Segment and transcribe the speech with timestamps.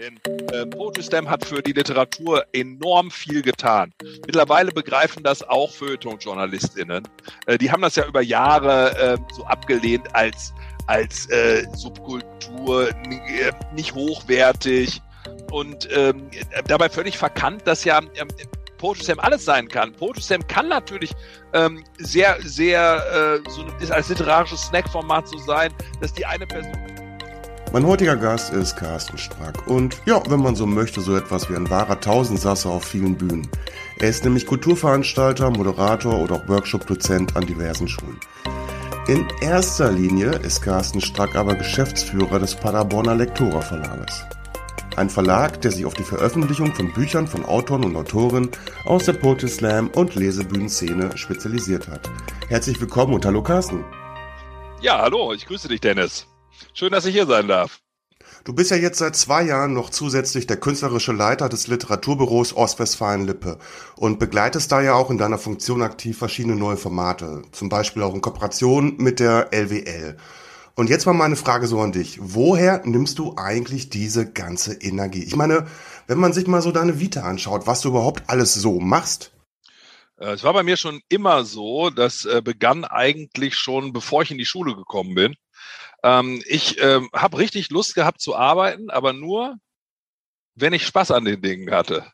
[0.00, 0.18] Denn
[0.52, 3.92] äh, Slam hat für die Literatur enorm viel getan.
[4.26, 7.06] Mittlerweile begreifen das auch Feuilleton-JournalistInnen.
[7.44, 10.54] Äh, die haben das ja über Jahre äh, so abgelehnt als,
[10.86, 15.02] als äh, Subkultur, äh, nicht hochwertig
[15.52, 16.30] und ähm,
[16.66, 18.28] dabei völlig verkannt, dass ja ähm,
[18.78, 19.92] Poetry Slam alles sein kann.
[19.92, 21.12] Poetry Slam kann natürlich
[21.52, 26.89] ähm, sehr, sehr äh, so ist als literarisches Snackformat so sein, dass die eine Person
[27.72, 31.54] mein heutiger Gast ist Carsten Strack und ja, wenn man so möchte, so etwas wie
[31.54, 33.48] ein wahrer Tausendsasser auf vielen Bühnen.
[33.98, 38.18] Er ist nämlich Kulturveranstalter, Moderator oder auch Workshop-Dozent an diversen Schulen.
[39.06, 44.24] In erster Linie ist Carsten Strack aber Geschäftsführer des Paderborner Lektora Verlages.
[44.96, 48.50] Ein Verlag, der sich auf die Veröffentlichung von Büchern von Autoren und Autorinnen
[48.84, 52.10] aus der Poetry Slam und Lesebühnenszene spezialisiert hat.
[52.48, 53.84] Herzlich willkommen und hallo Carsten.
[54.80, 56.29] Ja, hallo, ich grüße dich, Dennis.
[56.74, 57.80] Schön, dass ich hier sein darf.
[58.44, 63.58] Du bist ja jetzt seit zwei Jahren noch zusätzlich der künstlerische Leiter des Literaturbüros Ostwestfalen-Lippe
[63.96, 68.14] und begleitest da ja auch in deiner Funktion aktiv verschiedene neue Formate, zum Beispiel auch
[68.14, 70.16] in Kooperation mit der LWL.
[70.74, 72.18] Und jetzt mal meine Frage so an dich.
[72.22, 75.22] Woher nimmst du eigentlich diese ganze Energie?
[75.22, 75.66] Ich meine,
[76.06, 79.32] wenn man sich mal so deine Vita anschaut, was du überhaupt alles so machst.
[80.16, 84.30] Äh, es war bei mir schon immer so, das äh, begann eigentlich schon, bevor ich
[84.30, 85.34] in die Schule gekommen bin.
[86.02, 89.56] Ähm, ich ähm, habe richtig Lust gehabt zu arbeiten, aber nur,
[90.54, 92.06] wenn ich Spaß an den Dingen hatte.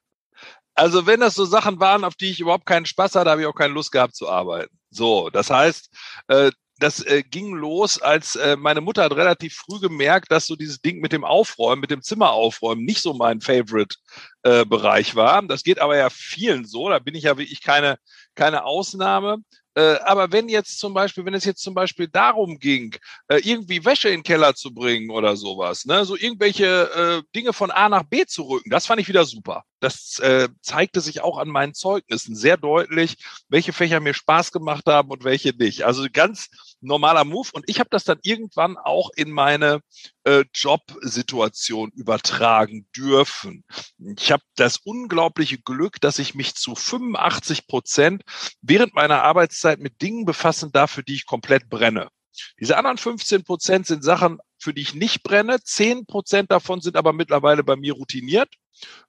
[0.74, 3.46] Also wenn das so Sachen waren, auf die ich überhaupt keinen Spaß hatte, habe ich
[3.46, 4.76] auch keine Lust gehabt zu arbeiten.
[4.90, 5.90] So, das heißt,
[6.28, 10.56] äh, das äh, ging los, als äh, meine Mutter hat relativ früh gemerkt, dass so
[10.56, 15.42] dieses Ding mit dem Aufräumen, mit dem Zimmer aufräumen nicht so mein Favorite-Bereich äh, war.
[15.42, 16.90] Das geht aber ja vielen so.
[16.90, 17.98] Da bin ich ja wirklich keine,
[18.34, 19.38] keine Ausnahme.
[19.77, 22.96] Äh, aber wenn jetzt zum Beispiel, wenn es jetzt zum Beispiel darum ging,
[23.28, 27.52] äh, irgendwie Wäsche in den Keller zu bringen oder sowas, ne, so irgendwelche äh, Dinge
[27.52, 29.64] von A nach B zu rücken, das fand ich wieder super.
[29.80, 33.19] Das äh, zeigte sich auch an meinen Zeugnissen sehr deutlich,
[33.50, 35.84] welche Fächer mir Spaß gemacht haben und welche nicht.
[35.84, 36.48] Also ganz
[36.86, 37.50] normaler Move.
[37.52, 39.80] Und ich habe das dann irgendwann auch in meine
[40.24, 43.64] äh, Jobsituation übertragen dürfen.
[43.98, 48.22] Ich habe das unglaubliche Glück, dass ich mich zu 85 Prozent
[48.62, 52.08] während meiner Arbeitszeit mit Dingen befassen darf, für die ich komplett brenne.
[52.60, 55.60] Diese anderen 15 Prozent sind Sachen, für die ich nicht brenne.
[55.62, 58.54] 10 Prozent davon sind aber mittlerweile bei mir routiniert.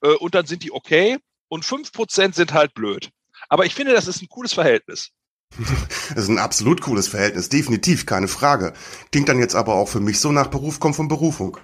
[0.02, 1.18] Äh, und dann sind die okay.
[1.50, 3.10] Und 5 Prozent sind halt blöd.
[3.50, 5.12] Aber ich finde, das ist ein cooles Verhältnis.
[6.10, 8.74] Das ist ein absolut cooles Verhältnis, definitiv, keine Frage.
[9.12, 11.58] Klingt dann jetzt aber auch für mich so nach Beruf kommt von Berufung.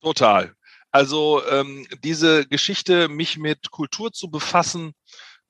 [0.00, 0.54] Total.
[0.90, 4.92] Also ähm, diese Geschichte, mich mit Kultur zu befassen,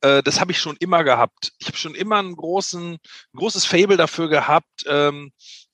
[0.00, 1.52] äh, das habe ich schon immer gehabt.
[1.58, 5.32] Ich habe schon immer einen großen, ein großes Fable dafür gehabt, ähm,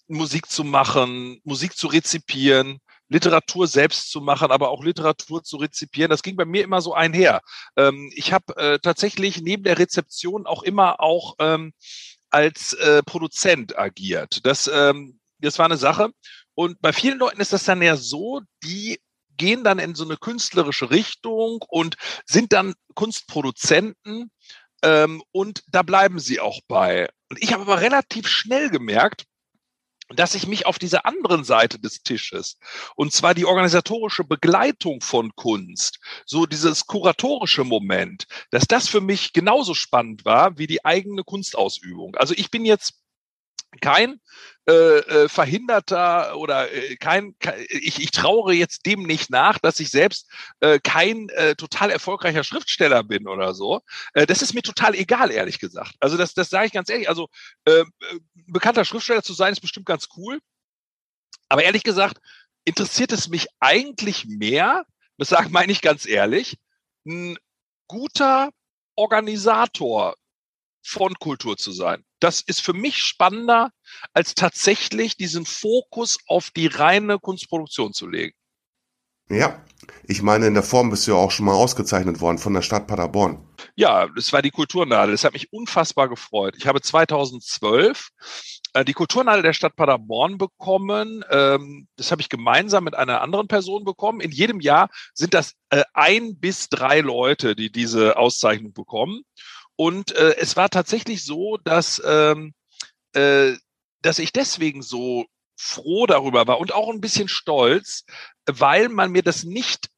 [0.09, 2.79] Musik zu machen, Musik zu rezipieren,
[3.13, 6.11] Literatur selbst zu machen, aber auch Literatur zu rezipieren.
[6.11, 7.43] Das ging bei mir immer so einher.
[7.77, 11.73] Ähm, ich habe äh, tatsächlich neben der Rezeption auch immer auch ähm,
[12.31, 14.45] als äh, Produzent agiert.
[14.45, 16.11] Das, ähm, das war eine Sache.
[16.55, 18.99] Und bei vielen Leuten ist das dann ja so, die
[19.37, 21.97] gehen dann in so eine künstlerische Richtung und
[22.27, 24.31] sind dann Kunstproduzenten
[25.31, 27.09] und da bleiben sie auch bei.
[27.31, 29.27] Und ich habe aber relativ schnell gemerkt,
[30.13, 32.59] dass ich mich auf diese anderen Seite des Tisches,
[32.97, 39.33] und zwar die organisatorische Begleitung von Kunst, so dieses kuratorische Moment, dass das für mich
[39.33, 42.17] genauso spannend war wie die eigene Kunstausübung.
[42.17, 43.02] Also ich bin jetzt
[43.81, 44.21] kein
[44.69, 49.81] äh, äh, Verhinderter oder äh, kein, kein ich, ich trauere jetzt dem nicht nach, dass
[49.81, 53.81] ich selbst äh, kein äh, total erfolgreicher Schriftsteller bin oder so.
[54.15, 55.95] Äh, das ist mir total egal, ehrlich gesagt.
[56.01, 57.09] Also das, das sage ich ganz ehrlich.
[57.09, 57.29] Also
[57.65, 57.85] äh, äh,
[58.47, 60.39] bekannter Schriftsteller zu sein, ist bestimmt ganz cool.
[61.49, 62.19] Aber ehrlich gesagt,
[62.65, 64.85] interessiert es mich eigentlich mehr,
[65.19, 66.59] das sage meine ich ganz ehrlich,
[67.07, 67.37] ein
[67.89, 68.51] guter
[68.95, 70.15] Organisator
[70.83, 72.05] von Kultur zu sein.
[72.21, 73.71] Das ist für mich spannender,
[74.13, 78.37] als tatsächlich diesen Fokus auf die reine Kunstproduktion zu legen.
[79.29, 79.65] Ja,
[80.05, 82.63] ich meine, in der Form bist du ja auch schon mal ausgezeichnet worden von der
[82.63, 83.49] Stadt Paderborn.
[83.77, 85.13] Ja, das war die Kulturnadel.
[85.13, 86.55] Das hat mich unfassbar gefreut.
[86.59, 88.11] Ich habe 2012
[88.75, 91.25] äh, die Kulturnadel der Stadt Paderborn bekommen.
[91.31, 94.21] Ähm, das habe ich gemeinsam mit einer anderen Person bekommen.
[94.21, 99.23] In jedem Jahr sind das äh, ein bis drei Leute, die diese Auszeichnung bekommen.
[99.83, 102.55] Und äh, es war tatsächlich so, dass, ähm,
[103.15, 103.55] äh,
[104.01, 105.27] dass ich deswegen so
[105.57, 108.05] froh darüber war und auch ein bisschen stolz,
[108.47, 109.89] weil man mir das nicht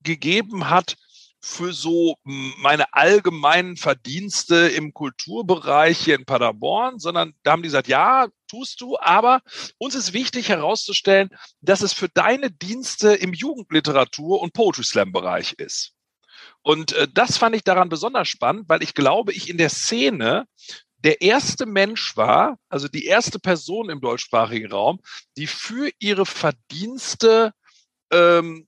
[0.00, 0.96] gegeben hat
[1.42, 7.88] für so meine allgemeinen Verdienste im Kulturbereich hier in Paderborn, sondern da haben die gesagt,
[7.88, 9.42] ja, tust du, aber
[9.76, 11.28] uns ist wichtig herauszustellen,
[11.60, 15.93] dass es für deine Dienste im Jugendliteratur und Poetry Slam Bereich ist.
[16.64, 20.46] Und äh, das fand ich daran besonders spannend, weil ich glaube, ich in der Szene
[20.96, 25.00] der erste Mensch war, also die erste Person im deutschsprachigen Raum,
[25.36, 27.52] die für ihre Verdienste
[28.10, 28.66] ähm,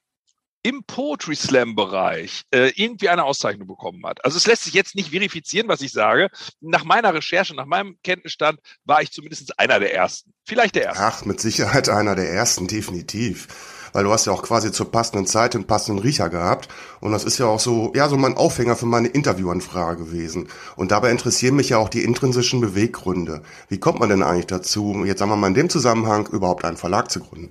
[0.63, 4.23] im Poetry Slam Bereich äh, irgendwie eine Auszeichnung bekommen hat.
[4.25, 6.29] Also es lässt sich jetzt nicht verifizieren, was ich sage.
[6.61, 10.35] Nach meiner Recherche, nach meinem Kenntnisstand war ich zumindest einer der ersten.
[10.45, 11.03] Vielleicht der erste.
[11.03, 13.47] Ach, mit Sicherheit einer der ersten, definitiv.
[13.93, 16.69] Weil du hast ja auch quasi zur passenden Zeit den passenden Riecher gehabt.
[17.01, 20.49] Und das ist ja auch so, ja, so mein Aufhänger für meine Interviewanfrage gewesen.
[20.77, 23.43] Und dabei interessieren mich ja auch die intrinsischen Beweggründe.
[23.69, 26.77] Wie kommt man denn eigentlich dazu, jetzt sagen wir mal in dem Zusammenhang, überhaupt einen
[26.77, 27.51] Verlag zu gründen?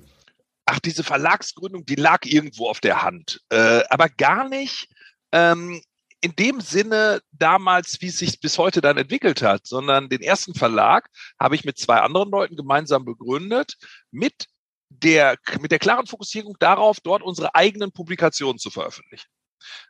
[0.66, 3.42] ach, diese Verlagsgründung, die lag irgendwo auf der Hand.
[3.50, 4.90] Äh, aber gar nicht
[5.32, 5.82] ähm,
[6.22, 10.56] in dem Sinne damals, wie es sich bis heute dann entwickelt hat, sondern den ersten
[10.56, 11.08] Verlag
[11.40, 13.76] habe ich mit zwei anderen Leuten gemeinsam begründet,
[14.12, 14.48] mit
[15.04, 19.28] der, mit der klaren Fokussierung darauf, dort unsere eigenen Publikationen zu veröffentlichen.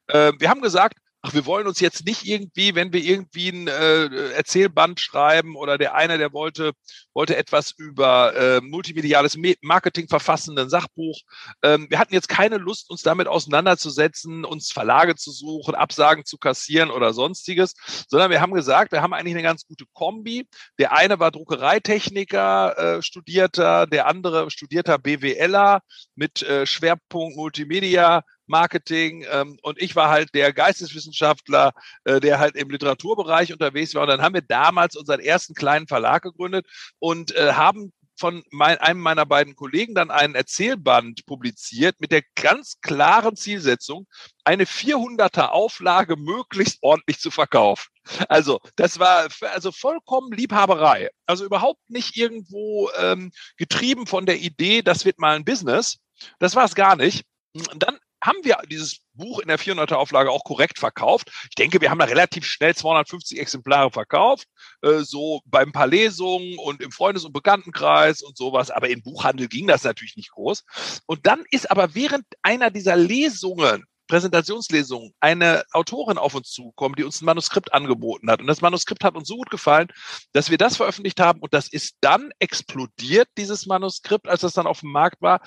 [0.08, 3.68] Äh, wir haben gesagt, ach, wir wollen uns jetzt nicht irgendwie, wenn wir irgendwie ein
[3.68, 6.74] äh, Erzählband schreiben oder der eine, der wollte,
[7.14, 11.20] wollte etwas über äh, multimediales Marketing verfassen, ein Sachbuch.
[11.64, 16.38] Ähm, wir hatten jetzt keine Lust, uns damit auseinanderzusetzen, uns Verlage zu suchen, Absagen zu
[16.38, 17.74] kassieren oder sonstiges,
[18.08, 20.48] sondern wir haben gesagt, wir haben eigentlich eine ganz gute Kombi.
[20.78, 25.82] Der eine war Druckereitechniker, äh, Studierter, der andere studierter BWLer
[26.14, 32.56] mit äh, Schwerpunkt Multimedia, Marketing ähm, und ich war halt der Geisteswissenschaftler, äh, der halt
[32.56, 34.04] im Literaturbereich unterwegs war.
[34.04, 36.66] Und dann haben wir damals unseren ersten kleinen Verlag gegründet
[37.00, 42.24] und äh, haben von mein, einem meiner beiden Kollegen dann einen Erzählband publiziert mit der
[42.36, 44.08] ganz klaren Zielsetzung,
[44.44, 47.90] eine 400er Auflage möglichst ordentlich zu verkaufen.
[48.30, 51.10] Also das war also vollkommen Liebhaberei.
[51.26, 55.98] Also überhaupt nicht irgendwo ähm, getrieben von der Idee, das wird mal ein Business.
[56.40, 57.26] Das war es gar nicht.
[57.54, 61.32] Und dann haben wir dieses Buch in der 400er Auflage auch korrekt verkauft.
[61.50, 64.48] Ich denke, wir haben da relativ schnell 250 Exemplare verkauft,
[64.82, 68.72] äh, so beim paar Lesungen und im Freundes- und Bekanntenkreis und sowas.
[68.72, 70.64] Aber im Buchhandel ging das natürlich nicht groß.
[71.06, 77.04] Und dann ist aber während einer dieser Lesungen Präsentationslesungen eine Autorin auf uns zugekommen, die
[77.04, 78.40] uns ein Manuskript angeboten hat.
[78.40, 79.88] Und das Manuskript hat uns so gut gefallen,
[80.32, 84.68] dass wir das veröffentlicht haben und das ist dann explodiert, dieses Manuskript, als das dann
[84.68, 85.42] auf dem Markt war,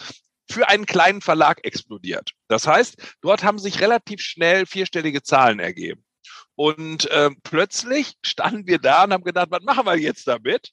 [0.50, 2.32] für einen kleinen Verlag explodiert.
[2.48, 6.04] Das heißt, dort haben sich relativ schnell vierstellige Zahlen ergeben.
[6.54, 10.72] Und äh, plötzlich standen wir da und haben gedacht, was machen wir jetzt damit?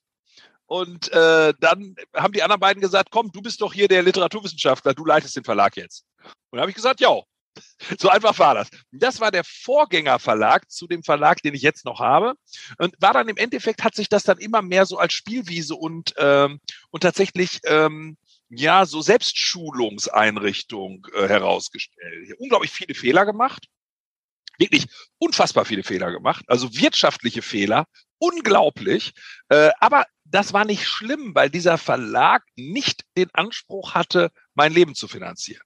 [0.66, 4.94] Und äh, dann haben die anderen beiden gesagt, komm, du bist doch hier der Literaturwissenschaftler,
[4.94, 6.06] du leitest den Verlag jetzt.
[6.50, 7.22] Und habe ich gesagt, ja,
[8.00, 8.70] so einfach war das.
[8.92, 12.34] Das war der Vorgängerverlag zu dem Verlag, den ich jetzt noch habe.
[12.80, 16.14] Und war dann im Endeffekt, hat sich das dann immer mehr so als Spielwiese und,
[16.18, 18.18] ähm, und tatsächlich ähm,
[18.50, 22.34] ja, so Selbstschulungseinrichtung äh, herausgestellt.
[22.38, 23.68] Unglaublich viele Fehler gemacht.
[24.58, 24.88] Wirklich
[25.18, 26.46] unfassbar viele Fehler gemacht.
[26.48, 27.88] Also wirtschaftliche Fehler.
[28.18, 29.14] Unglaublich.
[29.50, 34.96] Äh, aber das war nicht schlimm, weil dieser Verlag nicht den Anspruch hatte, mein Leben
[34.96, 35.62] zu finanzieren.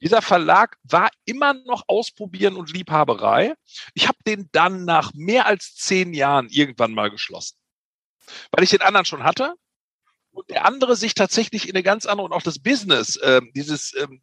[0.00, 3.54] Dieser Verlag war immer noch Ausprobieren und Liebhaberei.
[3.94, 7.56] Ich habe den dann nach mehr als zehn Jahren irgendwann mal geschlossen.
[8.50, 9.54] Weil ich den anderen schon hatte
[10.36, 13.94] und der andere sich tatsächlich in eine ganz andere und auch das Business, ähm, dieses
[13.96, 14.20] ähm,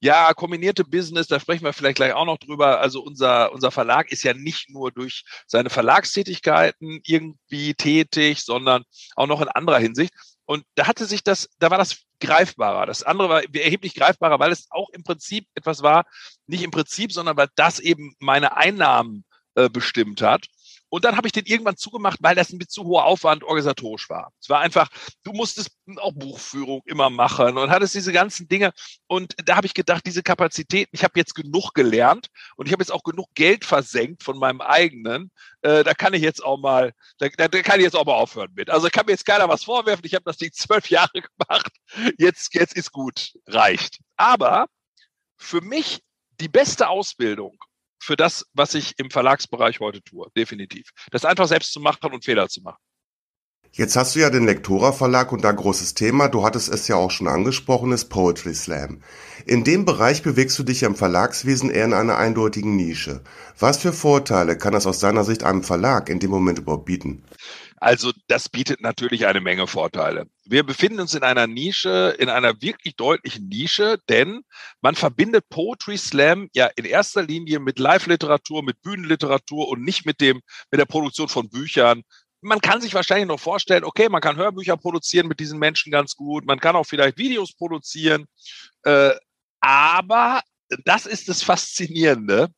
[0.00, 2.80] ja, kombinierte Business, da sprechen wir vielleicht gleich auch noch drüber.
[2.80, 8.84] Also unser, unser Verlag ist ja nicht nur durch seine Verlagstätigkeiten irgendwie tätig, sondern
[9.16, 10.14] auch noch in anderer Hinsicht.
[10.46, 12.86] Und da hatte sich das, da war das greifbarer.
[12.86, 16.06] Das andere war erheblich greifbarer, weil es auch im Prinzip etwas war,
[16.46, 19.24] nicht im Prinzip, sondern weil das eben meine Einnahmen
[19.54, 20.46] äh, bestimmt hat.
[20.90, 24.10] Und dann habe ich den irgendwann zugemacht, weil das ein mit zu hoher Aufwand organisatorisch
[24.10, 24.32] war.
[24.40, 24.88] Es war einfach,
[25.22, 28.72] du musstest auch Buchführung immer machen und hattest diese ganzen Dinge.
[29.06, 32.82] Und da habe ich gedacht, diese Kapazitäten, ich habe jetzt genug gelernt und ich habe
[32.82, 35.30] jetzt auch genug Geld versenkt von meinem eigenen.
[35.62, 38.52] Äh, da kann ich jetzt auch mal, da, da kann ich jetzt auch mal aufhören
[38.54, 38.68] mit.
[38.68, 40.04] Also kann mir jetzt keiner was vorwerfen.
[40.04, 41.72] Ich habe das Ding zwölf Jahre gemacht.
[42.18, 44.00] Jetzt, jetzt ist gut, reicht.
[44.16, 44.66] Aber
[45.36, 46.02] für mich
[46.40, 47.56] die beste Ausbildung
[48.00, 50.90] für das, was ich im Verlagsbereich heute tue, definitiv.
[51.10, 52.78] Das einfach selbst zu machen und Fehler zu machen.
[53.72, 56.96] Jetzt hast du ja den Lektora Verlag und da großes Thema, du hattest es ja
[56.96, 59.00] auch schon angesprochen, ist Poetry Slam.
[59.46, 63.22] In dem Bereich bewegst du dich im Verlagswesen eher in einer eindeutigen Nische.
[63.56, 67.22] Was für Vorteile kann das aus deiner Sicht einem Verlag in dem Moment überhaupt bieten?
[67.80, 70.26] Also das bietet natürlich eine Menge Vorteile.
[70.44, 74.42] Wir befinden uns in einer Nische, in einer wirklich deutlichen Nische, denn
[74.82, 80.20] man verbindet Poetry Slam ja in erster Linie mit Live-Literatur, mit Bühnenliteratur und nicht mit
[80.20, 82.02] dem, mit der Produktion von Büchern
[82.42, 86.16] man kann sich wahrscheinlich noch vorstellen, okay, man kann Hörbücher produzieren mit diesen Menschen ganz
[86.16, 88.26] gut, man kann auch vielleicht Videos produzieren,
[88.84, 89.12] äh,
[89.60, 90.40] aber
[90.84, 92.48] das ist das Faszinierende.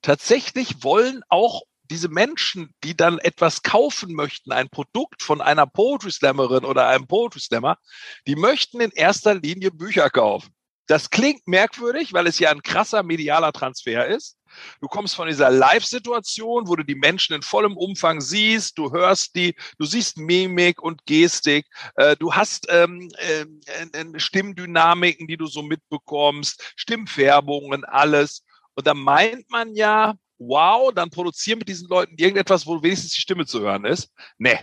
[0.00, 6.10] Tatsächlich wollen auch diese Menschen, die dann etwas kaufen möchten, ein Produkt von einer Poetry
[6.10, 7.78] Slammerin oder einem Poetry Slammer,
[8.26, 10.52] die möchten in erster Linie Bücher kaufen.
[10.88, 14.38] Das klingt merkwürdig, weil es ja ein krasser medialer Transfer ist.
[14.80, 19.36] Du kommst von dieser Live-Situation, wo du die Menschen in vollem Umfang siehst, du hörst
[19.36, 21.66] die, du siehst Mimik und Gestik,
[21.96, 23.44] äh, du hast ähm, äh,
[23.92, 28.42] äh, Stimmdynamiken, die du so mitbekommst, Stimmfärbungen, alles.
[28.74, 33.20] Und da meint man ja, wow, dann produzieren mit diesen Leuten irgendetwas, wo wenigstens die
[33.20, 34.10] Stimme zu hören ist.
[34.38, 34.58] Nee.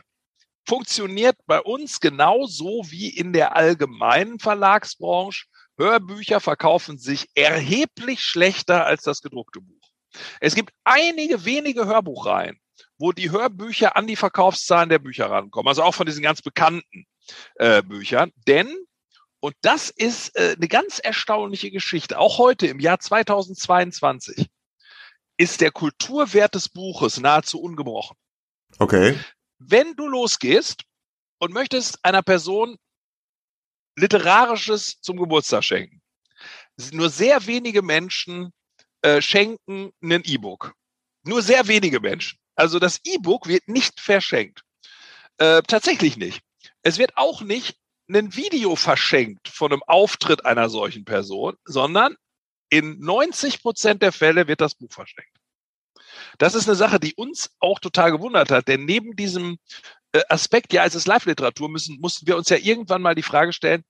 [0.67, 5.45] Funktioniert bei uns genauso wie in der allgemeinen Verlagsbranche.
[5.77, 9.91] Hörbücher verkaufen sich erheblich schlechter als das gedruckte Buch.
[10.39, 12.59] Es gibt einige wenige Hörbuchreihen,
[12.97, 17.05] wo die Hörbücher an die Verkaufszahlen der Bücher rankommen, also auch von diesen ganz bekannten
[17.55, 18.31] äh, Büchern.
[18.47, 18.73] Denn,
[19.39, 24.47] und das ist äh, eine ganz erstaunliche Geschichte, auch heute im Jahr 2022,
[25.37, 28.15] ist der Kulturwert des Buches nahezu ungebrochen.
[28.79, 29.17] Okay.
[29.59, 30.83] Wenn du losgehst
[31.39, 32.77] und möchtest einer Person
[33.97, 36.01] Literarisches zum Geburtstag schenken,
[36.91, 38.51] nur sehr wenige Menschen
[39.01, 40.73] äh, schenken ein E-Book.
[41.23, 42.37] Nur sehr wenige Menschen.
[42.55, 44.63] Also das E-Book wird nicht verschenkt.
[45.37, 46.41] Äh, tatsächlich nicht.
[46.81, 47.77] Es wird auch nicht
[48.09, 52.15] ein Video verschenkt von einem Auftritt einer solchen Person, sondern
[52.69, 55.31] in 90 Prozent der Fälle wird das Buch verschenkt.
[56.37, 59.57] Das ist eine Sache, die uns auch total gewundert hat, denn neben diesem
[60.11, 63.53] äh, Aspekt, ja, es ist Live-Literatur, müssen, mussten wir uns ja irgendwann mal die Frage
[63.53, 63.83] stellen,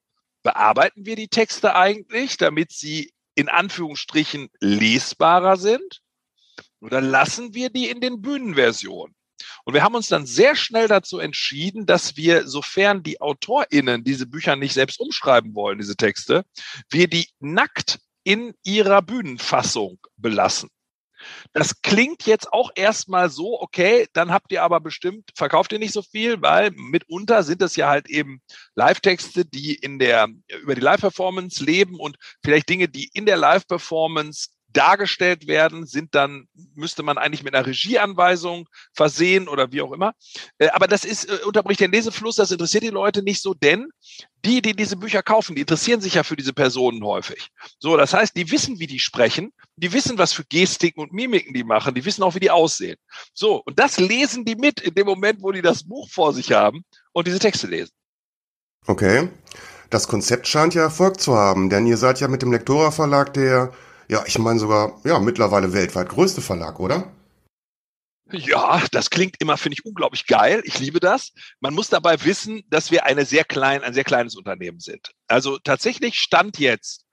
[0.43, 6.01] bearbeiten wir die Texte eigentlich, damit sie in Anführungsstrichen lesbarer sind?
[6.79, 9.15] Oder lassen wir die in den Bühnenversionen?
[9.65, 14.27] Und wir haben uns dann sehr schnell dazu entschieden, dass wir, sofern die AutorInnen diese
[14.27, 16.45] Bücher nicht selbst umschreiben wollen, diese Texte,
[16.89, 20.69] wir die nackt in ihrer Bühnenfassung belassen.
[21.53, 25.93] Das klingt jetzt auch erstmal so, okay, dann habt ihr aber bestimmt, verkauft ihr nicht
[25.93, 28.41] so viel, weil mitunter sind es ja halt eben
[28.75, 30.27] Live-Texte, die in der,
[30.61, 36.47] über die Live-Performance leben und vielleicht Dinge, die in der Live-Performance dargestellt werden, sind dann,
[36.75, 40.13] müsste man eigentlich mit einer Regieanweisung versehen oder wie auch immer.
[40.57, 43.89] Äh, aber das ist, äh, unterbricht den Lesefluss, das interessiert die Leute nicht so, denn
[44.43, 47.49] die, die diese Bücher kaufen, die interessieren sich ja für diese Personen häufig.
[47.79, 51.53] So, das heißt, die wissen, wie die sprechen, die wissen, was für Gestiken und Mimiken
[51.53, 52.97] die machen, die wissen auch, wie die aussehen.
[53.33, 56.51] So, und das lesen die mit in dem Moment, wo die das Buch vor sich
[56.51, 57.93] haben und diese Texte lesen.
[58.87, 59.29] Okay.
[59.89, 63.33] Das Konzept scheint ja Erfolg zu haben, denn ihr seid ja mit dem Lektora Verlag
[63.33, 63.71] der
[64.07, 67.11] ja, ich meine sogar, ja, mittlerweile weltweit größte Verlag, oder?
[68.31, 70.61] Ja, das klingt immer, finde ich, unglaublich geil.
[70.65, 71.31] Ich liebe das.
[71.59, 75.11] Man muss dabei wissen, dass wir eine sehr klein, ein sehr kleines Unternehmen sind.
[75.27, 77.05] Also tatsächlich Stand jetzt,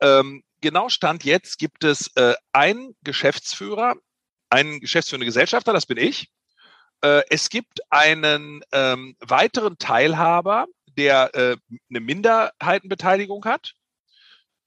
[0.00, 3.94] ähm, genau Stand jetzt gibt es äh, einen Geschäftsführer,
[4.50, 6.30] einen geschäftsführenden Gesellschafter, das bin ich.
[7.00, 10.66] Äh, es gibt einen ähm, weiteren Teilhaber,
[10.98, 11.56] der äh,
[11.88, 13.74] eine Minderheitenbeteiligung hat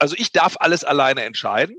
[0.01, 1.75] also ich darf alles alleine entscheiden.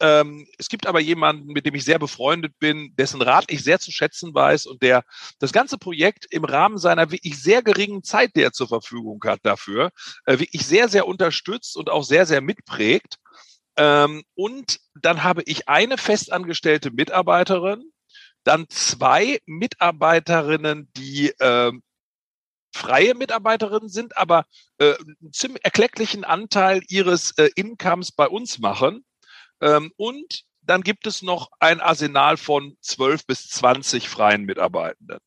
[0.00, 3.78] Ähm, es gibt aber jemanden, mit dem ich sehr befreundet bin, dessen Rat ich sehr
[3.78, 5.04] zu schätzen weiß und der
[5.40, 9.40] das ganze Projekt im Rahmen seiner wirklich sehr geringen Zeit, die er zur Verfügung hat
[9.42, 9.90] dafür,
[10.24, 13.16] äh, wirklich sehr, sehr unterstützt und auch sehr, sehr mitprägt.
[13.76, 17.90] Ähm, und dann habe ich eine festangestellte Mitarbeiterin,
[18.42, 21.72] dann zwei Mitarbeiterinnen, die äh,
[22.76, 24.44] freie Mitarbeiterinnen sind, aber
[24.78, 29.04] äh, einen ziemlich erklecklichen Anteil ihres äh, Incomes bei uns machen.
[29.60, 35.18] Ähm, und dann gibt es noch ein Arsenal von 12 bis 20 freien Mitarbeitenden,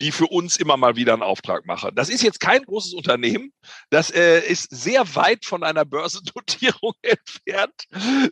[0.00, 1.90] die für uns immer mal wieder einen Auftrag machen.
[1.94, 3.52] Das ist jetzt kein großes Unternehmen.
[3.90, 7.74] Das äh, ist sehr weit von einer Börsennotierung entfernt.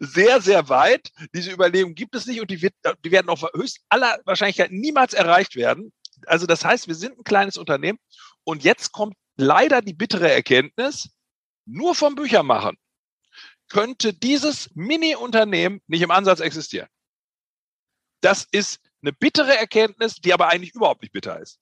[0.00, 1.10] Sehr, sehr weit.
[1.34, 5.12] Diese Überlegung gibt es nicht und die, wird, die werden auf höchst aller Wahrscheinlichkeit niemals
[5.12, 5.92] erreicht werden.
[6.26, 7.98] Also das heißt, wir sind ein kleines Unternehmen
[8.44, 11.10] und jetzt kommt leider die bittere Erkenntnis,
[11.66, 12.76] nur vom Büchermachen
[13.68, 16.88] könnte dieses Mini-Unternehmen nicht im Ansatz existieren.
[18.20, 21.58] Das ist eine bittere Erkenntnis, die aber eigentlich überhaupt nicht bitter ist.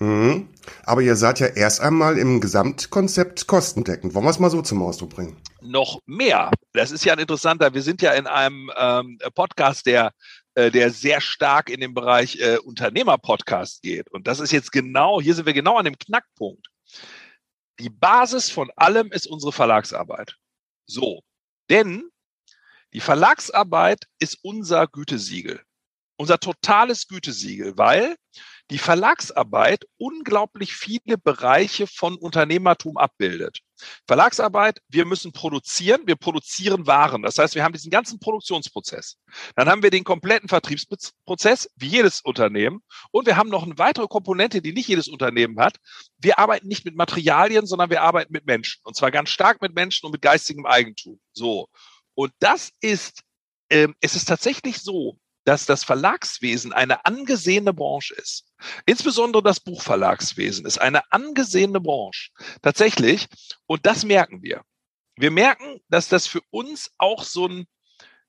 [0.00, 0.48] Mhm.
[0.84, 4.14] Aber ihr seid ja erst einmal im Gesamtkonzept kostendeckend.
[4.14, 5.36] Wollen wir es mal so zum Ausdruck bringen?
[5.60, 6.50] Noch mehr.
[6.72, 7.74] Das ist ja ein interessanter.
[7.74, 10.12] Wir sind ja in einem ähm, Podcast, der
[10.54, 14.10] äh, der sehr stark in den Bereich äh, Unternehmer-Podcast geht.
[14.10, 16.66] Und das ist jetzt genau, hier sind wir genau an dem Knackpunkt.
[17.78, 20.36] Die Basis von allem ist unsere Verlagsarbeit.
[20.86, 21.22] So.
[21.70, 22.10] Denn
[22.92, 25.62] die Verlagsarbeit ist unser Gütesiegel.
[26.16, 28.16] Unser totales Gütesiegel, weil
[28.70, 33.60] die Verlagsarbeit unglaublich viele Bereiche von Unternehmertum abbildet.
[34.06, 37.22] Verlagsarbeit, wir müssen produzieren, wir produzieren Waren.
[37.22, 39.16] Das heißt, wir haben diesen ganzen Produktionsprozess.
[39.56, 42.82] Dann haben wir den kompletten Vertriebsprozess, wie jedes Unternehmen.
[43.10, 45.76] Und wir haben noch eine weitere Komponente, die nicht jedes Unternehmen hat.
[46.18, 48.80] Wir arbeiten nicht mit Materialien, sondern wir arbeiten mit Menschen.
[48.84, 51.20] Und zwar ganz stark mit Menschen und mit geistigem Eigentum.
[51.32, 51.68] So.
[52.14, 53.22] Und das ist,
[53.68, 55.18] äh, es ist tatsächlich so,
[55.50, 58.44] dass das Verlagswesen eine angesehene Branche ist.
[58.86, 62.30] Insbesondere das Buchverlagswesen ist eine angesehene Branche.
[62.62, 63.26] Tatsächlich.
[63.66, 64.62] Und das merken wir.
[65.16, 67.66] Wir merken, dass das für uns auch so ein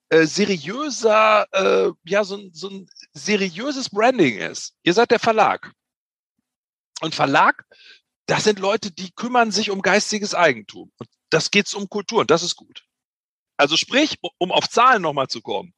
[0.09, 4.73] äh, seriöser, äh, ja, so ein, so ein seriöses Branding ist.
[4.81, 5.71] Ihr seid der Verlag.
[7.01, 7.65] Und Verlag,
[8.25, 10.91] das sind Leute, die kümmern sich um geistiges Eigentum.
[10.97, 12.83] Und das geht's um Kultur und das ist gut.
[13.57, 15.75] Also sprich, um auf Zahlen nochmal zu kommen.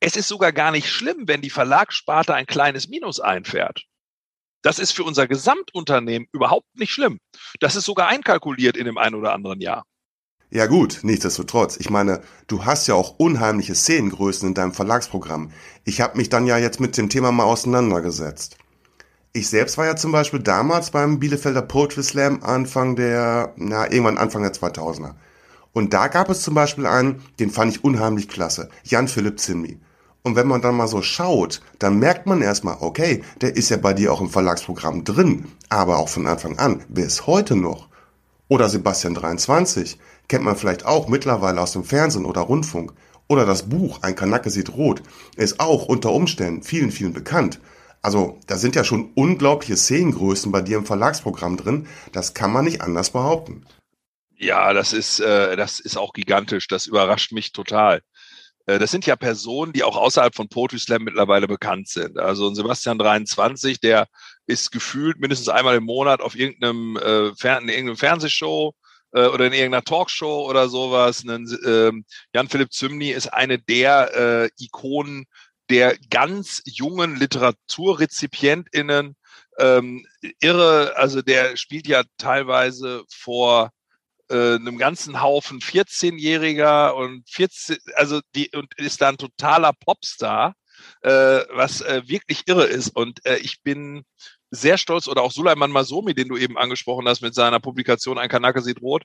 [0.00, 3.84] Es ist sogar gar nicht schlimm, wenn die Verlagssparte ein kleines Minus einfährt.
[4.62, 7.18] Das ist für unser Gesamtunternehmen überhaupt nicht schlimm.
[7.60, 9.84] Das ist sogar einkalkuliert in dem einen oder anderen Jahr.
[10.50, 11.76] Ja gut, nichtsdestotrotz.
[11.78, 15.50] Ich meine, du hast ja auch unheimliche Szenengrößen in deinem Verlagsprogramm.
[15.84, 18.56] Ich habe mich dann ja jetzt mit dem Thema mal auseinandergesetzt.
[19.32, 24.16] Ich selbst war ja zum Beispiel damals beim Bielefelder Poetry Slam Anfang der, na, irgendwann
[24.16, 25.14] Anfang der 2000er.
[25.74, 29.80] Und da gab es zum Beispiel einen, den fand ich unheimlich klasse, Jan Philipp Zimmi.
[30.22, 33.76] Und wenn man dann mal so schaut, dann merkt man erstmal, okay, der ist ja
[33.76, 37.88] bei dir auch im Verlagsprogramm drin, aber auch von Anfang an, bis heute noch.
[38.48, 42.92] Oder Sebastian 23, kennt man vielleicht auch mittlerweile aus dem Fernsehen oder Rundfunk.
[43.26, 45.02] Oder das Buch Ein Kanacke sieht rot,
[45.36, 47.60] ist auch unter Umständen vielen, vielen bekannt.
[48.00, 52.64] Also, da sind ja schon unglaubliche Szenengrößen bei dir im Verlagsprogramm drin, das kann man
[52.64, 53.64] nicht anders behaupten.
[54.36, 56.66] Ja, das ist, äh, das ist auch gigantisch.
[56.68, 58.02] Das überrascht mich total.
[58.66, 62.18] Äh, das sind ja Personen, die auch außerhalb von Poetry Slam mittlerweile bekannt sind.
[62.18, 64.06] Also ein Sebastian 23, der
[64.46, 68.74] ist gefühlt mindestens einmal im Monat auf irgendeinem, äh, Fer in irgendeinem Fernsehshow
[69.12, 71.24] äh, oder in irgendeiner Talkshow oder sowas.
[71.24, 71.92] äh,
[72.34, 75.24] Jan-Philipp Zymny ist eine der äh, Ikonen
[75.70, 79.16] der ganz jungen LiteraturrezipientInnen.
[79.58, 80.04] Ähm,
[80.40, 83.70] irre, also der spielt ja teilweise vor
[84.30, 90.54] äh, einem ganzen Haufen 14-Jähriger und 14, also die und ist da ein totaler Popstar,
[91.02, 92.90] äh, was äh, wirklich irre ist.
[92.96, 94.04] Und äh, ich bin
[94.54, 98.28] sehr stolz, oder auch Suleiman Masomi, den du eben angesprochen hast mit seiner Publikation Ein
[98.28, 99.04] Kanake sieht rot.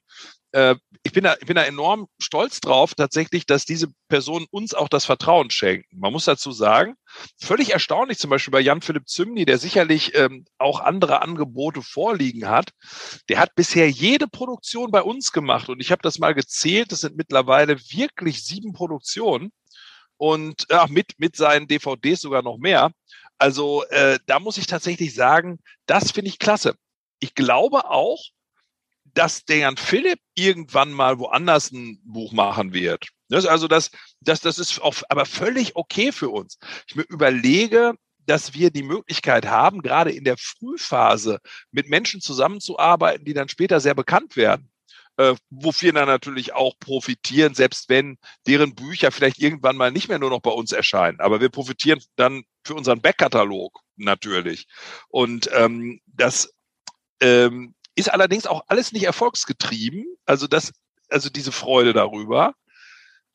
[0.51, 4.73] Äh, ich, bin da, ich bin da enorm stolz drauf, tatsächlich, dass diese Personen uns
[4.73, 5.99] auch das Vertrauen schenken.
[5.99, 6.95] Man muss dazu sagen,
[7.39, 12.71] völlig erstaunlich zum Beispiel bei Jan-Philipp Zymni, der sicherlich ähm, auch andere Angebote vorliegen hat.
[13.29, 17.01] Der hat bisher jede Produktion bei uns gemacht und ich habe das mal gezählt, das
[17.01, 19.51] sind mittlerweile wirklich sieben Produktionen
[20.19, 22.91] und ja, mit, mit seinen DVDs sogar noch mehr.
[23.39, 26.75] Also äh, da muss ich tatsächlich sagen, das finde ich klasse.
[27.19, 28.21] Ich glaube auch,
[29.13, 33.07] dass der Jan Philipp irgendwann mal woanders ein Buch machen wird.
[33.29, 36.59] Das, also das, das, das ist auch, aber völlig okay für uns.
[36.87, 41.39] Ich mir überlege, dass wir die Möglichkeit haben, gerade in der Frühphase
[41.71, 44.68] mit Menschen zusammenzuarbeiten, die dann später sehr bekannt werden
[45.19, 50.17] äh, wofür dann natürlich auch profitieren, selbst wenn deren Bücher vielleicht irgendwann mal nicht mehr
[50.17, 51.19] nur noch bei uns erscheinen.
[51.19, 54.67] Aber wir profitieren dann für unseren Backkatalog natürlich.
[55.09, 56.53] Und ähm, das
[57.19, 60.05] ähm, ist allerdings auch alles nicht erfolgsgetrieben.
[60.25, 60.71] Also das,
[61.09, 62.55] also diese Freude darüber.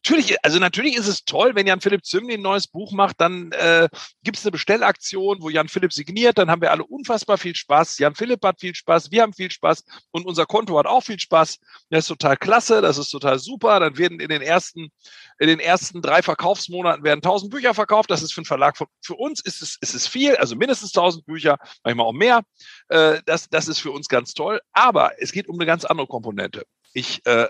[0.07, 3.53] Natürlich, also natürlich ist es toll, wenn Jan Philipp Zymni ein neues Buch macht, dann
[3.53, 3.89] äh,
[4.23, 7.97] gibt es eine Bestellaktion, wo Jan Philipp signiert, dann haben wir alle unfassbar viel Spaß.
[8.01, 11.19] Jan Philipp hat viel Spaß, wir haben viel Spaß und unser Konto hat auch viel
[11.19, 11.59] Spaß.
[11.89, 13.81] Das ist total klasse, das ist total super.
[13.81, 14.91] Dann werden in den ersten
[15.39, 18.11] in den ersten drei Verkaufsmonaten werden 1000 Bücher verkauft.
[18.11, 20.95] Das ist für einen Verlag von, für uns ist es ist es viel, also mindestens
[20.95, 22.43] 1000 Bücher, manchmal auch mehr.
[22.89, 24.61] Äh, das das ist für uns ganz toll.
[24.75, 26.67] Aber es geht um eine ganz andere Komponente.
[26.93, 27.49] Ich äh,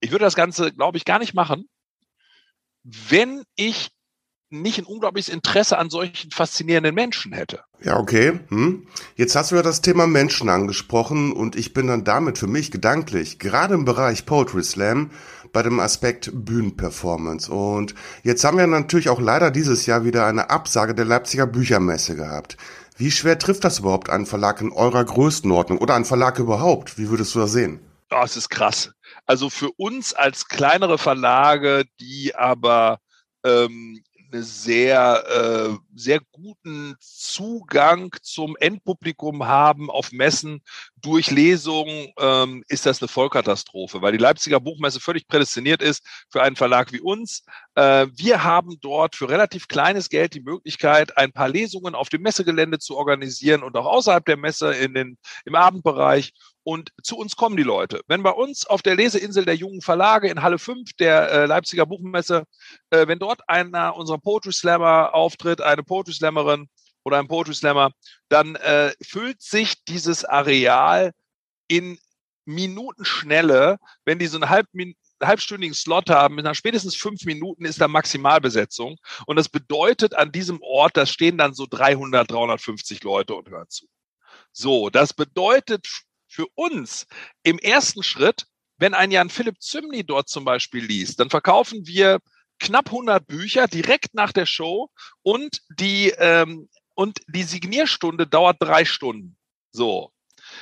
[0.00, 1.68] ich würde das Ganze, glaube ich, gar nicht machen,
[3.08, 3.90] wenn ich
[4.50, 7.60] nicht ein unglaubliches Interesse an solchen faszinierenden Menschen hätte.
[7.80, 8.40] Ja, okay.
[8.48, 8.86] Hm.
[9.14, 12.70] Jetzt hast du ja das Thema Menschen angesprochen und ich bin dann damit für mich
[12.70, 15.10] gedanklich, gerade im Bereich Poetry Slam,
[15.52, 17.50] bei dem Aspekt Bühnenperformance.
[17.52, 22.16] Und jetzt haben wir natürlich auch leider dieses Jahr wieder eine Absage der Leipziger Büchermesse
[22.16, 22.56] gehabt.
[22.96, 26.98] Wie schwer trifft das überhaupt einen Verlag in eurer Größenordnung oder einen Verlag überhaupt?
[26.98, 27.80] Wie würdest du das sehen?
[28.10, 28.90] Oh, es ist krass.
[29.28, 32.98] Also für uns als kleinere Verlage, die aber
[33.44, 40.62] ähm, eine sehr, äh, sehr guten Zugang zum Endpublikum haben auf Messen
[40.96, 46.42] durch Lesungen, ähm, ist das eine Vollkatastrophe, weil die Leipziger Buchmesse völlig prädestiniert ist für
[46.42, 47.44] einen Verlag wie uns.
[47.74, 52.22] Äh, wir haben dort für relativ kleines Geld die Möglichkeit, ein paar Lesungen auf dem
[52.22, 56.32] Messegelände zu organisieren und auch außerhalb der Messe in den, im Abendbereich.
[56.68, 58.02] Und zu uns kommen die Leute.
[58.08, 61.86] Wenn bei uns auf der Leseinsel der jungen Verlage in Halle 5 der äh, Leipziger
[61.86, 62.44] Buchmesse,
[62.90, 66.68] äh, wenn dort einer unserer Poetry Slammer auftritt, eine Poetry Slammerin
[67.04, 67.92] oder ein Poetry Slammer,
[68.28, 71.12] dann äh, füllt sich dieses Areal
[71.68, 71.98] in
[72.44, 74.66] Minutenschnelle, wenn die so einen halb,
[75.22, 78.98] halbstündigen Slot haben, nach spätestens fünf Minuten ist da Maximalbesetzung.
[79.24, 83.70] Und das bedeutet an diesem Ort, da stehen dann so 300, 350 Leute und hören
[83.70, 83.86] zu.
[84.52, 85.86] So, das bedeutet
[86.28, 87.06] für uns
[87.42, 92.20] im ersten Schritt, wenn ein Jan Philipp Zymny dort zum Beispiel liest, dann verkaufen wir
[92.58, 94.90] knapp 100 Bücher direkt nach der Show
[95.22, 99.36] und die, ähm, und die Signierstunde dauert drei Stunden.
[99.70, 100.12] So.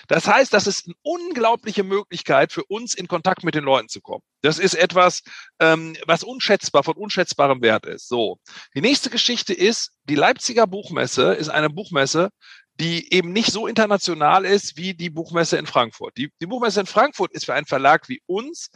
[0.08, 4.00] Das heißt, das ist eine unglaubliche Möglichkeit für uns in Kontakt mit den Leuten zu
[4.00, 4.22] kommen.
[4.42, 5.22] Das ist etwas,
[5.60, 8.08] ähm, was unschätzbar, von unschätzbarem Wert ist.
[8.08, 8.38] So.
[8.74, 12.30] Die nächste Geschichte ist, die Leipziger Buchmesse ist eine Buchmesse,
[12.78, 16.16] die eben nicht so international ist wie die Buchmesse in Frankfurt.
[16.16, 18.70] Die, die Buchmesse in Frankfurt ist für einen Verlag wie uns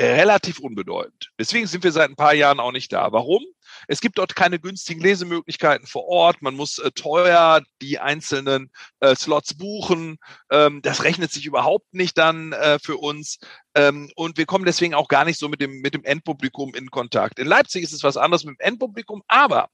[0.00, 1.30] relativ unbedeutend.
[1.38, 3.10] Deswegen sind wir seit ein paar Jahren auch nicht da.
[3.10, 3.44] Warum?
[3.88, 6.40] Es gibt dort keine günstigen Lesemöglichkeiten vor Ort.
[6.40, 8.70] Man muss äh, teuer die einzelnen
[9.00, 10.18] äh, Slots buchen.
[10.50, 13.38] Ähm, das rechnet sich überhaupt nicht dann äh, für uns.
[13.74, 16.90] Ähm, und wir kommen deswegen auch gar nicht so mit dem, mit dem Endpublikum in
[16.90, 17.40] Kontakt.
[17.40, 19.68] In Leipzig ist es was anderes mit dem Endpublikum, aber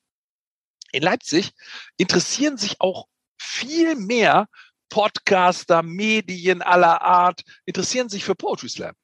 [0.93, 1.53] in Leipzig
[1.99, 3.09] interessieren sich auch
[3.45, 4.49] viel mehr
[4.89, 8.95] Podcaster, Medien aller Art interessieren sich für Poetry Slam.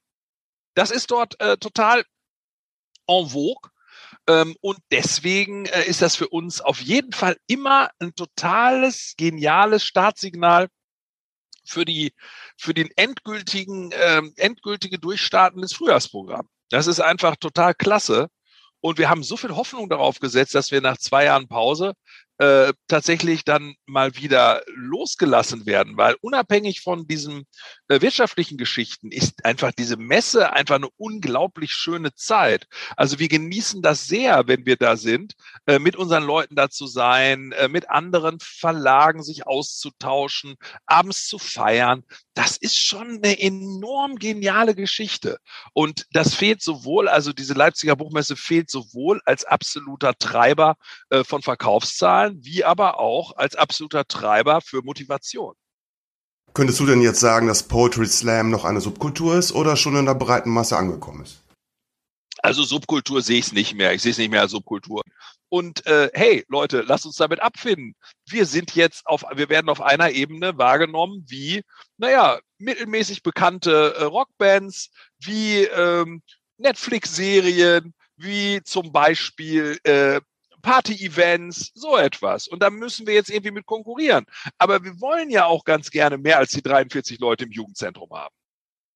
[0.75, 2.05] Das ist dort äh, total
[3.07, 3.71] en vogue.
[4.27, 9.85] Ähm, und deswegen äh, ist das für uns auf jeden Fall immer ein totales, geniales
[9.85, 10.69] Startsignal
[11.65, 12.13] für die,
[12.57, 16.49] für den endgültigen, äh, endgültige Durchstarten des Frühjahrsprogramms.
[16.71, 18.29] Das ist einfach total klasse.
[18.81, 21.95] Und wir haben so viel Hoffnung darauf gesetzt, dass wir nach zwei Jahren Pause
[22.41, 27.45] äh, tatsächlich dann mal wieder losgelassen werden, weil unabhängig von diesen äh,
[27.99, 32.67] wirtschaftlichen Geschichten ist einfach diese Messe einfach eine unglaublich schöne Zeit.
[32.97, 35.35] Also wir genießen das sehr, wenn wir da sind,
[35.67, 41.39] äh, mit unseren Leuten da zu sein, äh, mit anderen Verlagen sich auszutauschen, abends zu
[41.39, 42.05] feiern.
[42.35, 45.39] Das ist schon eine enorm geniale Geschichte.
[45.73, 50.77] Und das fehlt sowohl, also diese Leipziger Buchmesse fehlt sowohl als absoluter Treiber
[51.11, 55.55] äh, von Verkaufszahlen, Zahlen, wie aber auch als absoluter Treiber für Motivation.
[56.53, 60.07] Könntest du denn jetzt sagen, dass Poetry Slam noch eine Subkultur ist oder schon in
[60.07, 61.39] der breiten Masse angekommen ist?
[62.43, 63.93] Also Subkultur sehe ich es nicht mehr.
[63.93, 65.03] Ich sehe es nicht mehr als Subkultur.
[65.49, 67.95] Und äh, hey, Leute, lasst uns damit abfinden.
[68.29, 71.63] Wir sind jetzt auf, wir werden auf einer Ebene wahrgenommen wie,
[71.99, 76.23] naja, mittelmäßig bekannte äh, Rockbands, wie ähm,
[76.59, 80.21] Netflix-Serien, wie zum Beispiel äh,
[80.61, 82.49] Party-Events, so etwas.
[82.49, 84.27] Und da müssen wir jetzt irgendwie mit konkurrieren.
[84.59, 88.35] Aber wir wollen ja auch ganz gerne mehr als die 43 Leute im Jugendzentrum haben.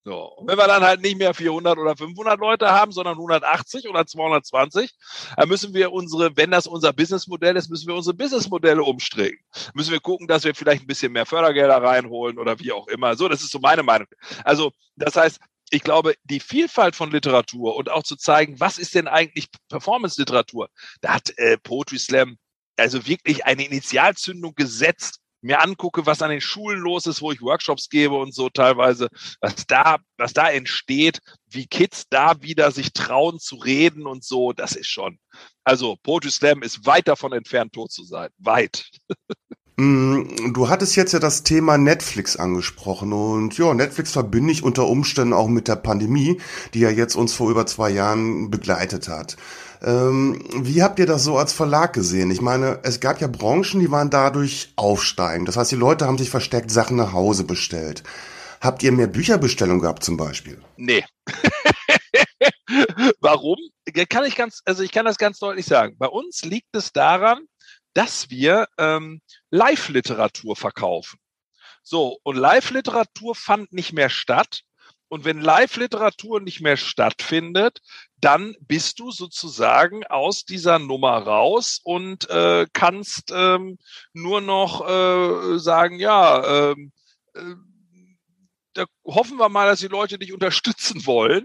[0.07, 0.35] So.
[0.37, 4.07] Und wenn wir dann halt nicht mehr 400 oder 500 Leute haben, sondern 180 oder
[4.07, 4.93] 220,
[5.35, 9.43] dann müssen wir unsere, wenn das unser Businessmodell ist, müssen wir unsere Businessmodelle umstricken.
[9.73, 13.17] Müssen wir gucken, dass wir vielleicht ein bisschen mehr Fördergelder reinholen oder wie auch immer.
[13.17, 14.09] So, das ist so meine Meinung.
[14.45, 18.95] Also, das heißt, ich glaube, die Vielfalt von Literatur und auch zu zeigen, was ist
[18.95, 20.69] denn eigentlich Performance-Literatur,
[21.01, 22.39] da hat äh, Poetry Slam
[22.77, 27.43] also wirklich eine Initialzündung gesetzt, mir angucke, was an den Schulen los ist, wo ich
[27.43, 29.09] Workshops gebe und so teilweise,
[29.41, 34.53] was da, was da entsteht, wie Kids da wieder sich trauen zu reden und so,
[34.53, 35.19] das ist schon.
[35.63, 38.31] Also Poetry Slam ist weit davon entfernt, tot zu sein.
[38.39, 38.87] Weit.
[39.77, 44.87] Mm, du hattest jetzt ja das Thema Netflix angesprochen und ja, Netflix verbinde ich unter
[44.87, 46.41] Umständen auch mit der Pandemie,
[46.75, 49.37] die ja jetzt uns vor über zwei Jahren begleitet hat.
[49.83, 52.31] Ähm, wie habt ihr das so als Verlag gesehen?
[52.31, 55.49] Ich meine, es gab ja Branchen, die waren dadurch aufsteigend.
[55.49, 58.05] Das heißt, die Leute haben sich versteckt Sachen nach Hause bestellt.
[58.61, 60.63] Habt ihr mehr Bücherbestellungen gehabt zum Beispiel?
[60.77, 61.05] Nee.
[63.21, 63.59] Warum?
[64.09, 65.97] Kann ich ganz, also ich kann das ganz deutlich sagen.
[65.99, 67.41] Bei uns liegt es daran,
[67.95, 71.19] dass wir ähm, Live-Literatur verkaufen.
[71.83, 74.63] So, und Live-Literatur fand nicht mehr statt.
[75.09, 77.81] Und wenn Live-Literatur nicht mehr stattfindet,
[78.17, 83.79] dann bist du sozusagen aus dieser Nummer raus und äh, kannst ähm,
[84.13, 86.93] nur noch äh, sagen, ja, ähm,
[87.35, 87.55] äh,
[88.75, 91.45] da hoffen wir mal, dass die Leute dich unterstützen wollen.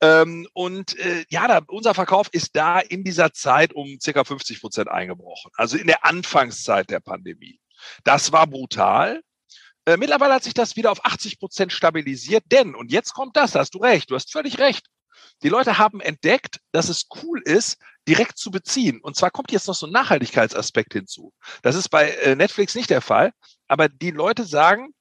[0.00, 4.60] Ähm, und äh, ja, da, unser Verkauf ist da in dieser Zeit um circa 50
[4.60, 5.50] Prozent eingebrochen.
[5.54, 7.60] Also in der Anfangszeit der Pandemie.
[8.04, 9.22] Das war brutal.
[9.86, 13.52] Äh, mittlerweile hat sich das wieder auf 80 Prozent stabilisiert, denn, und jetzt kommt das,
[13.52, 14.86] da hast du recht, du hast völlig recht.
[15.42, 17.78] Die Leute haben entdeckt, dass es cool ist,
[18.08, 19.00] direkt zu beziehen.
[19.00, 21.32] Und zwar kommt jetzt noch so ein Nachhaltigkeitsaspekt hinzu.
[21.62, 23.32] Das ist bei äh, Netflix nicht der Fall,
[23.68, 24.94] aber die Leute sagen,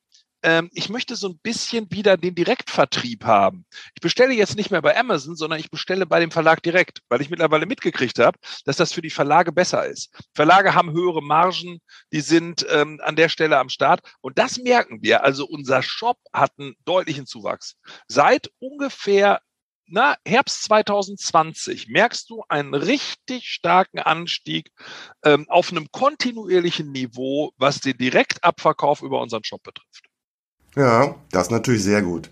[0.43, 3.65] ähm, ich möchte so ein bisschen wieder den Direktvertrieb haben.
[3.95, 7.21] Ich bestelle jetzt nicht mehr bei Amazon, sondern ich bestelle bei dem Verlag direkt, weil
[7.21, 10.15] ich mittlerweile mitgekriegt habe, dass das für die Verlage besser ist.
[10.33, 11.79] Verlage haben höhere Margen,
[12.13, 15.23] die sind ähm, an der Stelle am Start und das merken wir.
[15.23, 17.75] Also unser Shop hat einen deutlichen Zuwachs.
[18.07, 19.41] Seit ungefähr
[19.91, 24.71] na, Herbst 2020 merkst du einen richtig starken Anstieg
[25.23, 30.08] ähm, auf einem kontinuierlichen Niveau, was den Direktabverkauf über unseren Shop betrifft.
[30.75, 32.29] Ja, das ist natürlich sehr gut.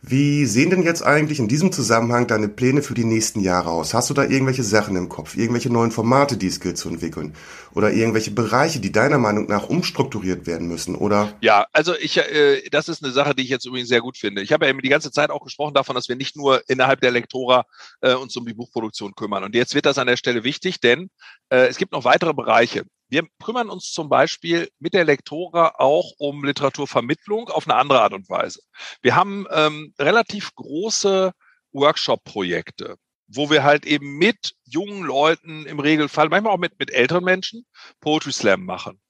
[0.00, 3.94] Wie sehen denn jetzt eigentlich in diesem Zusammenhang deine Pläne für die nächsten Jahre aus?
[3.94, 7.34] Hast du da irgendwelche Sachen im Kopf, irgendwelche neuen Formate, die es gilt zu entwickeln?
[7.74, 10.94] Oder irgendwelche Bereiche, die deiner Meinung nach umstrukturiert werden müssen?
[10.94, 11.36] Oder?
[11.40, 14.40] Ja, also ich, äh, das ist eine Sache, die ich jetzt übrigens sehr gut finde.
[14.40, 17.10] Ich habe ja die ganze Zeit auch gesprochen davon, dass wir nicht nur innerhalb der
[17.10, 17.64] Lektora
[18.00, 19.42] äh, uns um die Buchproduktion kümmern.
[19.42, 21.10] Und jetzt wird das an der Stelle wichtig, denn
[21.50, 22.84] äh, es gibt noch weitere Bereiche.
[23.08, 28.12] Wir kümmern uns zum Beispiel mit der Lektora auch um Literaturvermittlung auf eine andere Art
[28.12, 28.60] und Weise.
[29.00, 31.32] Wir haben ähm, relativ große
[31.72, 37.24] Workshop-Projekte, wo wir halt eben mit jungen Leuten im Regelfall, manchmal auch mit, mit älteren
[37.24, 37.64] Menschen,
[38.00, 39.00] Poetry Slam machen.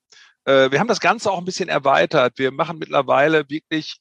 [0.45, 2.39] Äh, wir haben das Ganze auch ein bisschen erweitert.
[2.39, 4.01] Wir machen mittlerweile wirklich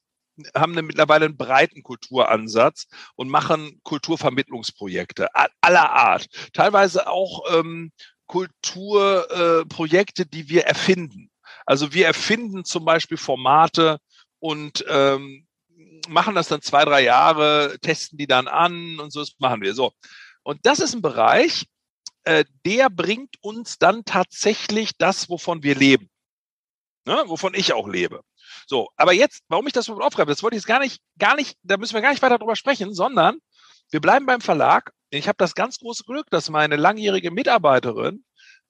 [0.55, 5.29] haben eine, mittlerweile einen breiten Kulturansatz und machen Kulturvermittlungsprojekte
[5.61, 6.27] aller Art.
[6.53, 7.91] Teilweise auch ähm,
[8.27, 11.29] Kulturprojekte, äh, die wir erfinden.
[11.65, 13.99] Also wir erfinden zum Beispiel Formate
[14.39, 15.47] und ähm,
[16.07, 19.73] machen das dann zwei, drei Jahre, testen die dann an und so, das machen wir
[19.73, 19.91] so.
[20.43, 21.65] Und das ist ein Bereich,
[22.23, 26.09] äh, der bringt uns dann tatsächlich das, wovon wir leben.
[27.05, 27.23] Ne?
[27.27, 28.21] Wovon ich auch lebe.
[28.65, 31.57] So, aber jetzt, warum ich das aufgreife, das wollte ich jetzt gar nicht, gar nicht,
[31.63, 33.39] da müssen wir gar nicht weiter drüber sprechen, sondern
[33.91, 38.25] wir bleiben beim Verlag ich habe das ganz große Glück, dass meine langjährige Mitarbeiterin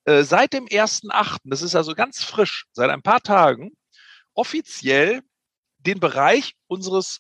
[0.06, 3.72] äh, seit dem 1.8., das ist also ganz frisch, seit ein paar Tagen,
[4.34, 5.22] offiziell
[5.80, 7.20] den Bereich unseres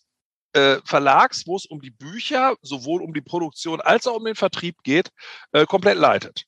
[0.53, 4.35] äh, Verlags, wo es um die Bücher, sowohl um die Produktion als auch um den
[4.35, 5.11] Vertrieb geht,
[5.51, 6.45] äh, komplett leitet.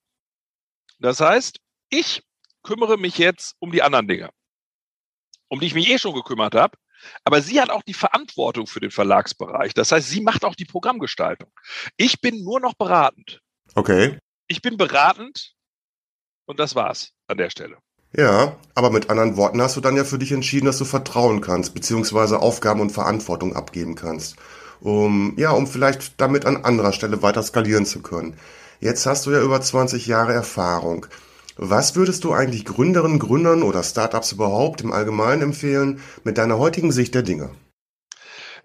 [1.00, 2.24] Das heißt, ich
[2.64, 4.30] kümmere mich jetzt um die anderen Dinge,
[5.48, 6.78] um die ich mich eh schon gekümmert habe.
[7.24, 9.74] Aber sie hat auch die Verantwortung für den Verlagsbereich.
[9.74, 11.50] Das heißt, sie macht auch die Programmgestaltung.
[11.98, 13.42] Ich bin nur noch beratend.
[13.76, 14.18] Okay.
[14.48, 15.54] Ich bin beratend
[16.46, 17.78] und das war's an der Stelle.
[18.16, 21.42] Ja, aber mit anderen Worten hast du dann ja für dich entschieden, dass du vertrauen
[21.42, 24.36] kannst, beziehungsweise Aufgaben und Verantwortung abgeben kannst.
[24.82, 28.38] Um, ja, um vielleicht damit an anderer Stelle weiter skalieren zu können.
[28.80, 31.06] Jetzt hast du ja über 20 Jahre Erfahrung.
[31.62, 36.94] Was würdest du eigentlich Gründerinnen, Gründern oder Startups überhaupt im Allgemeinen empfehlen mit deiner heutigen
[36.94, 37.50] Sicht der Dinge?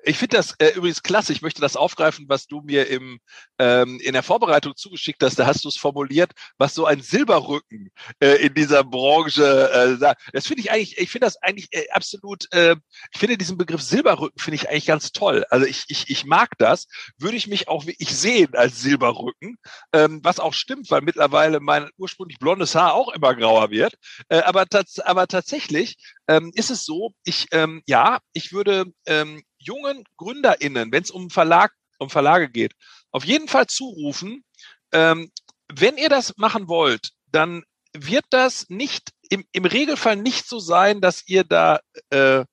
[0.07, 1.33] Ich finde das äh, übrigens klasse.
[1.33, 3.21] Ich möchte das aufgreifen, was du mir im,
[3.59, 5.39] ähm, in der Vorbereitung zugeschickt hast.
[5.39, 7.91] Da hast du es formuliert, was so ein Silberrücken
[8.21, 10.23] äh, in dieser Branche äh, sagt.
[10.33, 12.77] Das finde ich eigentlich, ich finde das eigentlich äh, absolut, äh,
[13.13, 15.45] ich finde diesen Begriff Silberrücken finde ich eigentlich ganz toll.
[15.51, 16.87] Also ich, ich, ich mag das.
[17.19, 19.57] Würde ich mich auch wirklich sehen als Silberrücken,
[19.93, 23.95] ähm, was auch stimmt, weil mittlerweile mein ursprünglich blondes Haar auch immer grauer wird.
[24.29, 25.97] Äh, aber, tats aber tatsächlich
[26.29, 31.31] ähm, ist es so, ich, ähm, ja, ich würde ähm, jungen GründerInnen, wenn es um
[31.31, 32.75] Verlag, um Verlage geht,
[33.11, 34.45] auf jeden Fall zurufen,
[34.93, 35.31] ähm,
[35.73, 37.65] wenn ihr das machen wollt, dann
[37.97, 42.45] wird das nicht im, im Regelfall nicht so sein, dass ihr da äh,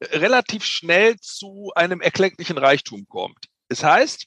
[0.00, 3.46] relativ schnell zu einem erklecklichen Reichtum kommt.
[3.68, 4.26] Das heißt,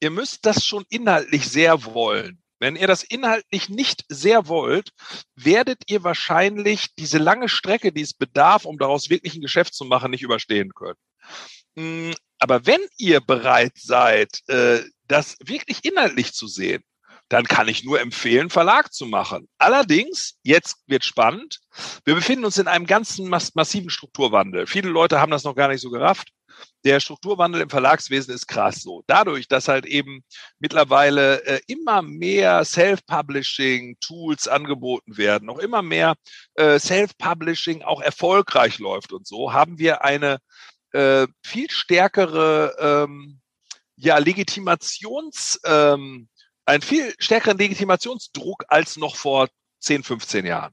[0.00, 2.42] ihr müsst das schon inhaltlich sehr wollen.
[2.58, 4.90] Wenn ihr das inhaltlich nicht sehr wollt,
[5.34, 9.86] werdet ihr wahrscheinlich diese lange Strecke, die es bedarf, um daraus wirklich ein Geschäft zu
[9.86, 10.98] machen, nicht überstehen können.
[11.76, 16.82] Hm, aber wenn ihr bereit seid, äh, das wirklich inhaltlich zu sehen,
[17.30, 19.48] dann kann ich nur empfehlen, Verlag zu machen.
[19.56, 21.60] Allerdings, jetzt wird spannend,
[22.04, 24.66] wir befinden uns in einem ganzen massiven Strukturwandel.
[24.66, 26.30] Viele Leute haben das noch gar nicht so gerafft.
[26.84, 29.04] Der Strukturwandel im Verlagswesen ist krass so.
[29.06, 30.24] Dadurch, dass halt eben
[30.58, 36.16] mittlerweile äh, immer mehr Self-Publishing-Tools angeboten werden, noch immer mehr
[36.54, 40.38] äh, Self-Publishing auch erfolgreich läuft und so, haben wir eine
[40.92, 43.40] äh, viel stärkere ähm,
[43.96, 46.28] ja, Legitimations, ähm,
[46.64, 49.48] einen viel stärkeren Legitimationsdruck als noch vor
[49.80, 50.72] 10, 15 Jahren.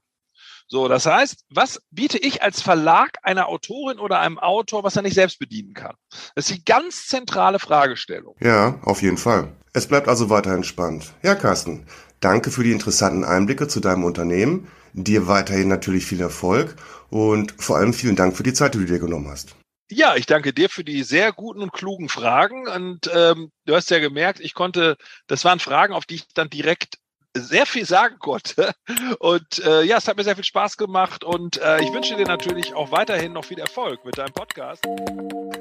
[0.70, 5.02] So, das heißt, was biete ich als Verlag einer Autorin oder einem Autor, was er
[5.02, 5.94] nicht selbst bedienen kann?
[6.34, 8.36] Das ist die ganz zentrale Fragestellung.
[8.40, 9.56] Ja, auf jeden Fall.
[9.72, 11.14] Es bleibt also weiterhin spannend.
[11.22, 11.86] Ja, Carsten,
[12.20, 14.68] danke für die interessanten Einblicke zu deinem Unternehmen.
[14.92, 16.76] Dir weiterhin natürlich viel Erfolg
[17.08, 19.56] und vor allem vielen Dank für die Zeit, die du dir genommen hast.
[19.90, 22.68] Ja, ich danke dir für die sehr guten und klugen Fragen.
[22.68, 24.96] Und ähm, du hast ja gemerkt, ich konnte,
[25.26, 26.98] das waren Fragen, auf die ich dann direkt
[27.34, 28.72] sehr viel sagen konnte.
[29.18, 32.26] Und äh, ja, es hat mir sehr viel Spaß gemacht und äh, ich wünsche dir
[32.26, 34.84] natürlich auch weiterhin noch viel Erfolg mit deinem Podcast.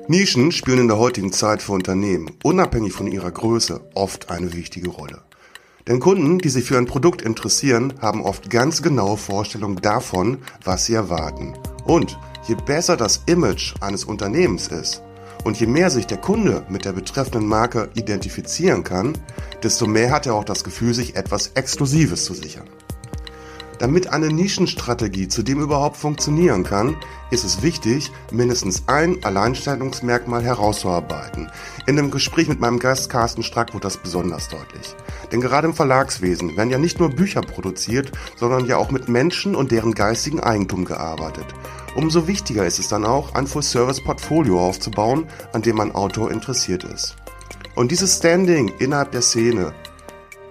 [0.08, 4.90] Nischen spielen in der heutigen Zeit für Unternehmen, unabhängig von ihrer Größe, oft eine wichtige
[4.90, 5.24] Rolle.
[5.88, 10.86] Denn Kunden, die sich für ein Produkt interessieren, haben oft ganz genaue Vorstellungen davon, was
[10.86, 11.58] sie erwarten.
[11.86, 15.04] Und Je besser das Image eines Unternehmens ist
[15.44, 19.18] und je mehr sich der Kunde mit der betreffenden Marke identifizieren kann,
[19.64, 22.70] desto mehr hat er auch das Gefühl, sich etwas Exklusives zu sichern.
[23.80, 26.98] Damit eine Nischenstrategie zudem überhaupt funktionieren kann,
[27.30, 31.52] ist es wichtig, mindestens ein Alleinstellungsmerkmal herauszuarbeiten.
[31.86, 34.96] In dem Gespräch mit meinem Gast Carsten Strack wurde das besonders deutlich.
[35.32, 39.56] Denn gerade im Verlagswesen werden ja nicht nur Bücher produziert, sondern ja auch mit Menschen
[39.56, 41.46] und deren geistigen Eigentum gearbeitet.
[41.96, 47.16] Umso wichtiger ist es dann auch, ein Full-Service-Portfolio aufzubauen, an dem ein Autor interessiert ist.
[47.76, 49.74] Und dieses Standing innerhalb der Szene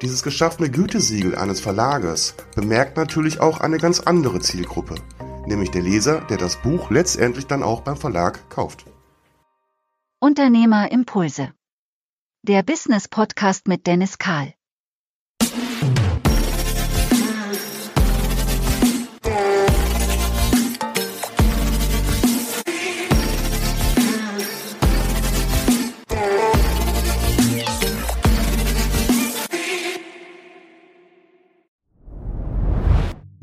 [0.02, 4.96] dieses geschaffene Gütesiegel eines Verlages bemerkt natürlich auch eine ganz andere Zielgruppe,
[5.46, 8.84] nämlich der Leser, der das Buch letztendlich dann auch beim Verlag kauft.
[10.20, 11.52] Unternehmerimpulse.
[12.42, 14.55] Der Business Podcast mit Dennis Kahl.